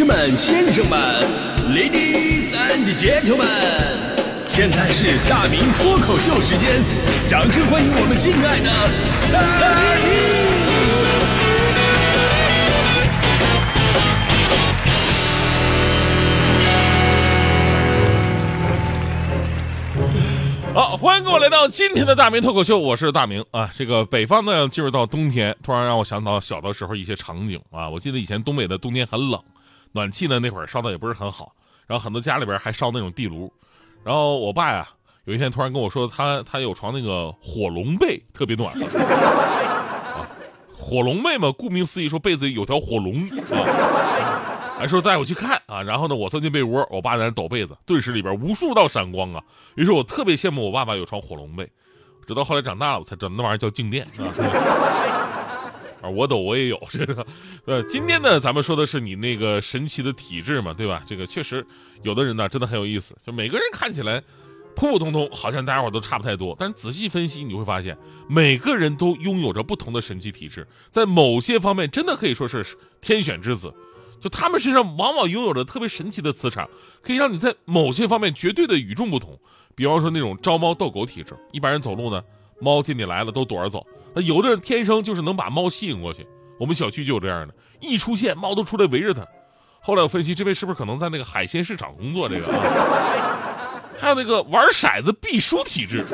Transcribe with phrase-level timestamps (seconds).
[0.00, 0.98] 士们、先生们、
[1.74, 3.44] Ladies and Gentlemen，
[4.48, 6.82] 现在是大明脱口秀时间，
[7.28, 8.70] 掌声欢迎我们敬爱的
[9.30, 9.42] 大
[10.00, 10.08] 明！
[20.72, 23.70] 好，欢迎各位来到今天的大明脱口秀，我是大明啊。
[23.76, 27.86] 这个北方呢，进入到冬天，突然让我想到小的时候一些场景啊。
[27.86, 29.38] 我记得以前东北的冬天很冷，
[29.92, 31.52] 暖气呢那会儿烧的也不是很好，
[31.86, 33.52] 然后很多家里边还烧那种地炉。
[34.04, 34.88] 然后我爸呀，
[35.24, 38.84] 有一天突然跟我说，他他有床那个火龙被，特别暖和。
[38.98, 40.28] 啊，
[40.78, 44.78] 火龙被嘛，顾名思义，说被子里有条火龙啊。
[44.78, 49.42] 还说带我去看啊，然后呢，我钻进被窝，我爸在那抖被子，顿时里边无数道闪光啊。
[49.74, 51.70] 于是我特别羡慕我爸爸有床火龙被，
[52.26, 54.24] 直到后来长大了，我才知道那玩意儿叫静电啊。
[56.00, 57.26] 啊我抖我也有这个。
[57.64, 61.02] 呃，今天呢，咱们说的是你那个神奇的体质嘛，对吧？
[61.06, 61.66] 这个确实
[62.02, 63.16] 有的人呢，真的很有意思。
[63.24, 64.22] 就每个人看起来
[64.74, 67.96] 普普通通，好像大家伙都差不太多，但是仔细分析，你会发现
[68.28, 72.64] 每个人都拥有着不同的神奇体质，在某些方面真的可以说是
[73.00, 73.72] 天选之子。
[74.20, 76.68] 就他们身上往往拥有着特别神奇的磁场，
[77.02, 79.38] 可以让你在某些方面绝对的与众不同。
[79.74, 82.22] 比方说那种招猫逗狗体质，一般人走路呢，
[82.60, 83.86] 猫见你来了都躲着走。
[84.14, 86.26] 那有的人天生就是能把猫吸引过去。
[86.58, 89.26] 我们小区就有这样的，一出现猫都出来围着他。
[89.80, 92.28] 后来我分析，这位是不是可能在那个海鲜市场工作？
[92.28, 96.04] 这个啊，还有那个玩骰子必输体质，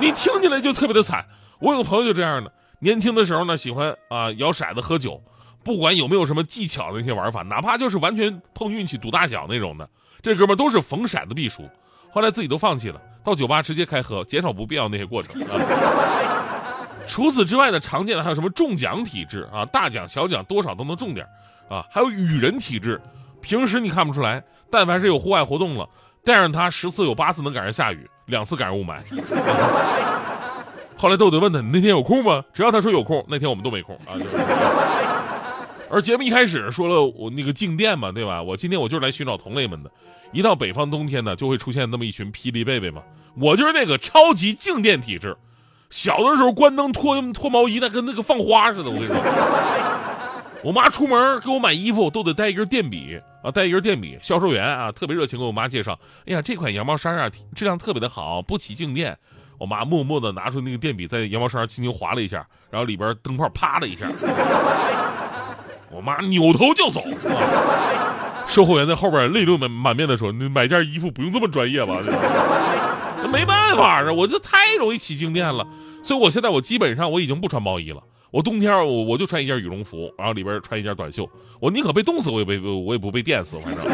[0.00, 1.26] 你听起来就特别的惨。
[1.58, 5.20] 我有个朋友就这样的，年轻的时候呢，喜欢啊摇骰子喝酒。
[5.64, 9.90] 不管有没有什么技巧的那些玩法，哪怕就是完全碰运气赌大小那种的，
[10.22, 11.68] 这哥们都是逢骰子必输。
[12.10, 15.38] 后来自己都放弃了，到酒吧直接开喝，减少不必要那些过程。
[15.42, 15.48] 啊
[17.06, 21.26] 除此之外呢，常见的还有什么中奖体质啊，大奖小奖多少都能中点
[21.68, 22.98] 啊，还有雨人体质，
[23.42, 25.86] 平时你看不出来，但凡是有户外活动了，
[26.24, 28.96] 带上他十次有八次能赶上下雨，两次赶上雾霾。
[30.96, 32.42] 后来豆豆问他，你那天有空吗？
[32.52, 34.16] 只要他说有空，那天我们都没空啊。
[35.90, 38.42] 而节目一开始说了我那个静电嘛，对吧？
[38.42, 39.90] 我今天我就是来寻找同类们的。
[40.32, 43.02] 一到北方冬天呢，就会出现那么一群霹雳贝贝嘛。
[43.40, 45.36] 我就是那个超级静电体质。
[45.88, 48.90] 小的时候关灯脱脱毛衣，那跟那个放花似的。
[48.90, 49.16] 我跟你说，
[50.62, 54.18] 我妈出门给我买衣服都得带一根电笔啊，带一根电笔。
[54.20, 55.98] 销售员啊特别热情，给我妈介绍。
[56.26, 59.16] 哎呀，这款羊毛衫啊质量特别的好，不起静电。
[59.56, 64.06] 我妈默默的拿出那个电笔，在羊毛衫上轻轻划了一下，然后里边灯泡啪的一下。
[65.90, 67.00] 我妈扭头就走，
[68.46, 71.98] 售货员在后边泪流满满面的说：“你买件衣服不用这么专业吧？
[73.22, 75.66] ”那没办法啊，我这太容易起静电了，
[76.02, 78.02] 所以我现在我基本上我已经不穿毛衣了。
[78.30, 81.28] 我冬天我我就穿一件羽绒服，然后里边穿一件短袖。
[81.60, 83.84] 我宁可被冻死，我也被我也不被电死，反正。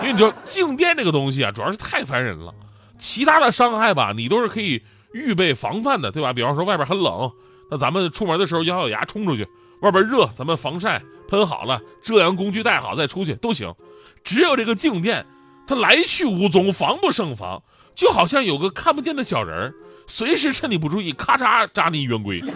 [0.00, 2.52] 因为你知道静电这个东西啊，主要是太烦人了。
[2.98, 4.82] 其他的伤害吧，你都是可以
[5.12, 6.32] 预备防范的，对吧？
[6.32, 7.30] 比方说外边很冷，
[7.70, 9.46] 那咱们出门的时候咬咬牙冲出去。
[9.80, 13.74] 外边热，咱们防晒喷好了，遮阳工具带好再出去都行。
[14.22, 15.26] 只有这个静电，
[15.66, 17.62] 它来去无踪，防不胜防，
[17.94, 19.74] 就好像有个看不见的小人儿，
[20.06, 22.42] 随时趁你不注意，咔嚓扎你一圆规。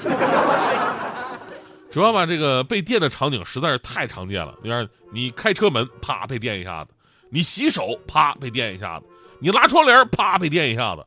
[1.90, 4.54] 主要吧，这个被电的场景实在是太常见了。
[4.62, 6.90] 你看，你开车门，啪被电一下子；
[7.30, 9.06] 你洗手，啪被电一下子；
[9.40, 11.02] 你拉窗帘，啪被电一下子；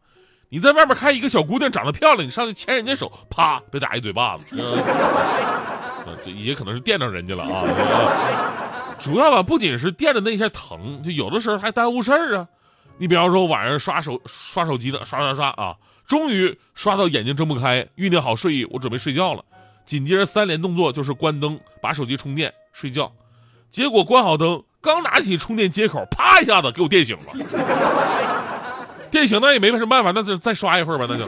[0.49, 4.55] 你在外面看一个小姑娘长得漂亮，你上去牵人家手，啪被打一嘴巴子。
[6.23, 7.63] 这也可能是电着人家了啊！
[8.99, 12.47] 主要吧，不仅是电的那一下疼，就有的时候还耽误事儿啊。
[12.97, 15.75] 你比方说晚上刷手刷手机的，刷刷刷啊，
[16.07, 19.43] 终于刷到眼睛睁不开，酝酿好睡意，我准备睡觉了。
[19.85, 23.11] 紧接着三连动作就是关灯，把手机充电，睡觉。
[23.71, 27.23] 结果关好灯，刚拿起充电接口，啪一下子给我电醒了。
[29.09, 31.25] 电醒那也没什么办法，那就再刷一会儿吧，那就。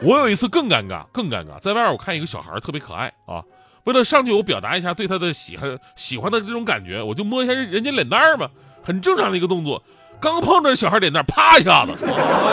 [0.00, 3.42] 我有一次更尴尬，更尴尬，在外面我看一个小孩特别可爱啊，
[3.84, 8.48] 为了上去我表达一下对他的喜欢喜欢的这种感觉，我就摸一下人家脸蛋儿嘛，
[8.82, 9.82] 很正常的一个动作。
[10.20, 12.10] 刚碰着小孩脸蛋，啪一下子，哎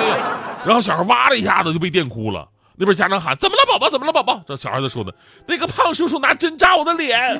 [0.09, 0.17] 呀，
[0.65, 2.47] 然后小孩哇的一下子就被电哭了。
[2.77, 3.89] 那边家长喊：“怎么了，宝宝？
[3.89, 5.13] 怎么了，宝宝？”这小孩子说的
[5.47, 7.17] ：“那个胖叔叔拿针扎我的脸。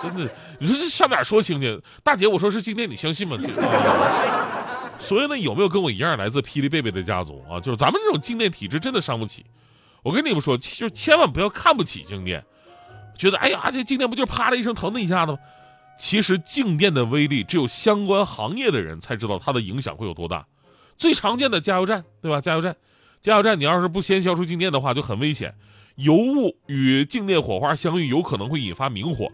[0.00, 0.30] 真的，
[0.60, 1.82] 你说这上哪说清去？
[2.04, 3.36] 大姐，我说是静电，你相信吗？
[4.98, 7.60] 所以呢，有没有跟我一样来自霹雳贝贝的家族啊？
[7.60, 9.44] 就是咱们这种静电体质真的伤不起。
[10.02, 12.44] 我跟你们说，就千万不要看不起静电，
[13.16, 15.38] 觉得哎呀，这静电不就是啪的一声疼的一下子吗？
[15.98, 20.46] 其实静电的威力，只有相关行业的人才知道它的影响会有多大。
[20.96, 22.40] 最常见的加油站，对吧？
[22.40, 22.76] 加油站，
[23.20, 25.54] 加油站，你要是不先消除静电的话，就很危险。
[25.96, 29.30] 油雾与静电火花相遇，有可能会引发明火。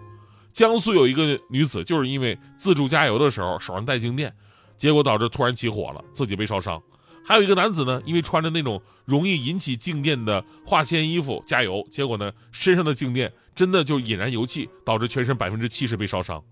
[0.52, 4.32] 江苏有一个女子就是因为自助加油的时候手上带静电，
[4.78, 6.82] 结果导致突然起火了，自己被烧伤。
[7.24, 16.42] 还有一个男子呢，因为穿着那种容易引起静电的化纤衣服加油，结果呢身上的静电真的就引燃油气，导致全身百分之七十被烧伤。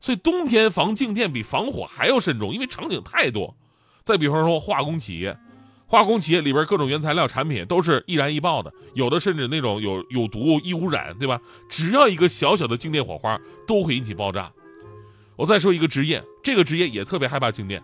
[0.00, 3.54] 所以冬天防静电比防火还要慎重，因为场景太多。
[4.02, 5.36] 再比方说化工企业，
[5.86, 11.38] 化工企业里边各种原材料产品都是易燃易爆的，有的甚至那种有有毒易污染，对吧？
[11.68, 14.50] 只要一个小小的静电火花都会引起爆炸。
[15.38, 17.80] 我再说一个职业，这个职业也特别害怕静电，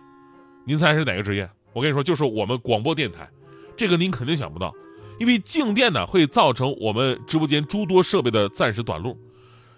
[0.65, 1.49] 您猜是哪个职业？
[1.71, 3.25] 我跟你说，就是我们广播电台。
[3.77, 4.73] 这个您肯定想不到，
[5.19, 9.17] 因为静电呢会造成我们直播间诸多设备的暂时短路。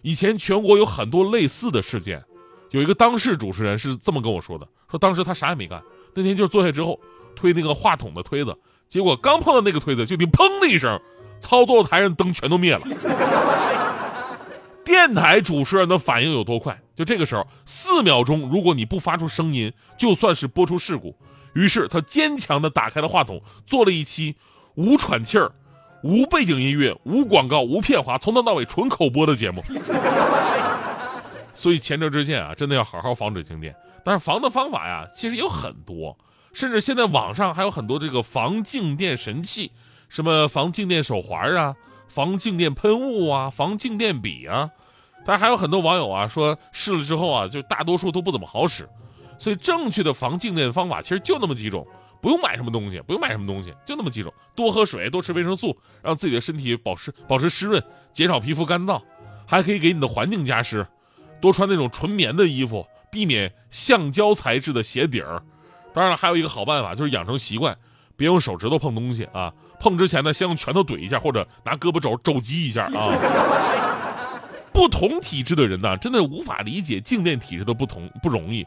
[0.01, 2.23] 以前全国有很多类似的事件，
[2.71, 5.79] 有一个当事主持人是这么跟我说的：说当时他啥也没干，
[6.15, 6.99] 那天就是坐下之后
[7.35, 8.57] 推那个话筒的推子，
[8.89, 10.99] 结果刚碰到那个推子，就听砰的一声，
[11.39, 12.81] 操作台上灯全都灭了。
[14.83, 16.81] 电台主持人的反应有多快？
[16.97, 21.15] 就这个时候，四秒钟，如果你不发出声音，就算是播出事故。
[21.53, 24.35] 于是他坚强地打开了话筒，做了一期
[24.75, 25.51] 无喘气儿。
[26.03, 29.63] 无背景音乐，无广告，无片花，从头到尾纯口播的节目。
[31.53, 33.75] 所以前车之鉴啊，真的要好好防止静电。
[34.03, 36.17] 但是防的方法呀，其实有很多，
[36.53, 39.71] 甚至现在网上还有很多这个防静电神器，
[40.07, 41.75] 什么防静电手环啊，
[42.07, 44.69] 防静电喷雾啊，防静电笔啊。
[45.27, 48.87] 但是还有很多网友啊说试了之后啊，就大多数都不怎么好使。
[49.37, 51.85] 所以正确的防静电方法其实就那么几种。
[52.19, 57.81] 不用买什么东西，不用买什么东西，就那么几种：多喝水，多吃维生素，让自己的身体保湿保持湿润，
[58.11, 58.99] 减少皮肤干燥，
[59.45, 60.85] 还可以给你的环境加湿。
[61.39, 65.39] 多穿那种纯棉的衣服，避免橡胶材质的鞋底儿。
[65.93, 67.77] 当然了，还有一个好办法，就是养成习惯，
[68.15, 69.53] 别用手指头碰东西啊。
[69.79, 73.86] 碰之前呢，先用拳头怼一下，或者拿胳膊肘肘击一下啊。
[74.77, 78.63] 不同体质的人呢，真的无法理解静电体质的不同，不容易。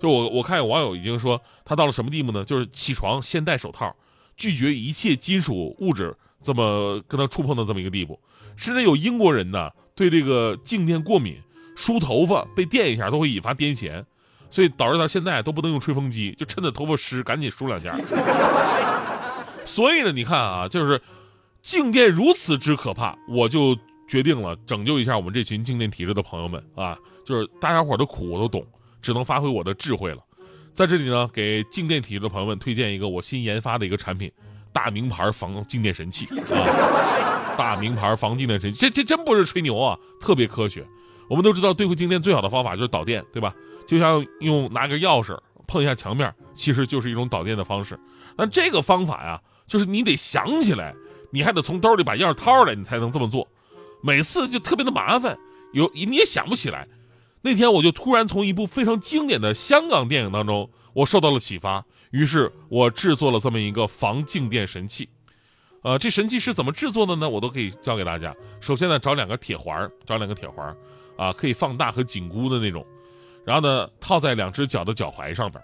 [0.00, 2.44] 就我我看有网友已经说他到了什么地步呢？
[2.44, 3.92] 就是起床先戴手套，
[4.36, 8.20] 拒绝一切金属物质这么跟他触碰的这么一个地步。
[8.54, 11.36] 甚至有英国人呢对这个静电过敏，
[11.74, 14.04] 梳头发被电一下都会引发癫痫，
[14.52, 17.98] 所以导致他现在都不能用吹风机，就趁着头发湿赶紧梳两下。
[19.66, 21.02] 所以呢，你看啊，就是
[21.62, 23.76] 静电如此之可怕，我就
[24.08, 28.66] 决定了拯救一下我们这群静电体质的朋友们啊，就是大家伙的苦我都懂。
[29.00, 30.18] 只能发挥我的智慧了，
[30.74, 34.30] 在这里呢，给静电体质的朋友们推荐一个我新研发的一个产品，
[34.72, 37.54] 大名牌防静电神器啊！
[37.56, 40.84] 大名牌防静电神器，这这真不是吹牛啊，特别科学。
[41.30, 43.54] 我们都知道对付静电最好的方法就是导电，对吧？
[43.86, 45.38] 就像用拿个钥匙
[45.68, 47.96] 碰一下墙面，其实就是一种导电的方式。
[48.36, 50.92] 那这个方法呀，就是你得想起来，
[51.30, 53.46] 你还得从兜里把钥匙掏出来，你才能这么做。
[54.02, 55.38] 每次就特别的麻烦，
[55.72, 56.86] 有你也想不起来。
[57.40, 65.08] 那天我就突然从一部非常经典的香港电影当中，我受到了启发，于是我制作了这么一个防静电神器。
[65.82, 67.28] 呃，这神器是怎么制作的呢？
[67.28, 68.34] 我都可以教给大家。
[68.60, 70.76] 首先呢，找两个铁环，找两个铁环，
[71.16, 72.84] 啊，可以放大和紧箍的那种，
[73.46, 75.62] 然后呢，套在两只脚的脚踝上边，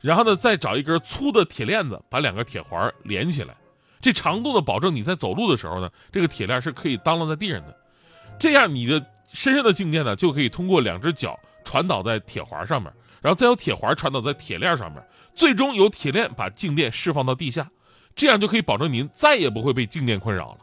[0.00, 3.56] 然后呢，再找一根粗的铁链子，把两个铁环连起来。
[4.02, 7.74] 这长度呢，保证你在走路的时候呢，这个铁链是可以当啷在地上的，
[8.38, 9.02] 这样你的。
[9.34, 15.02] 身上的静电呢，就可以通过两只脚传导在铁环上面，然后再由铁环传导在铁链上面，
[15.34, 17.66] 最终由铁链把静电释放到地下，
[18.14, 20.58] 这样就可以保证您再也不会被静电困扰了。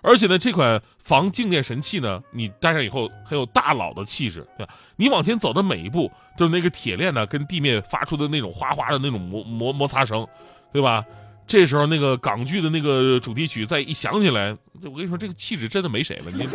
[0.00, 4.72] 而且呢，这款防静电神器呢，你戴上以后很有大佬的气质，对吧？
[4.96, 10.26] 你往前走的每一步，就是那个铁链呢跟地面发出的那种哗哗的那种摩摩摩擦声，
[10.72, 11.04] 对吧？
[11.46, 16.46] 这时候那个港剧的那个主题曲再一想起来，我跟你说，这个气质真的没谁了，你。